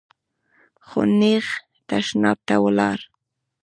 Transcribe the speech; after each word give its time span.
خو 0.87 0.99
نېغ 1.19 1.45
تشناب 1.87 2.37
ته 2.47 2.55
ولاړ. 2.63 2.99